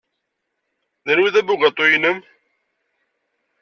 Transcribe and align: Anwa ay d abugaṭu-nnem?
Anwa 1.11 1.25
ay 1.29 1.33
d 1.33 1.35
abugaṭu-nnem? 1.39 2.17